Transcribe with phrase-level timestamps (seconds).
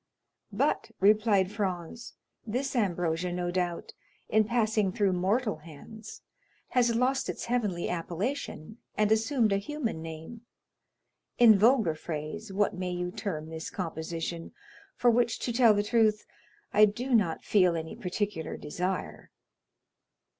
[0.51, 2.15] "But," replied Franz,
[2.47, 3.93] "this ambrosia, no doubt,
[4.29, 6.23] in passing through mortal hands
[6.69, 10.41] has lost its heavenly appellation and assumed a human name;
[11.37, 14.53] in vulgar phrase, what may you term this composition,
[14.95, 16.25] for which, to tell the truth,
[16.73, 19.29] I do not feel any particular desire?"